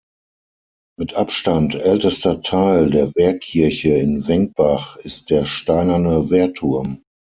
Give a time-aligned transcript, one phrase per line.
[0.99, 7.03] Mit Abstand ältester Teil der Wehrkirche in Wenkbach ist der steinerne Wehrturm.